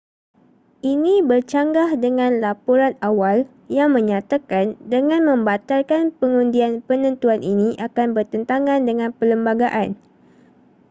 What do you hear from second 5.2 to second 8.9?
membatalkan pengundian penentuan ini akan bertentangan